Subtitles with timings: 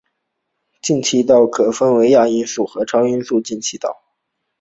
[0.81, 4.01] 进气道可分为亚音速和超音速进气道。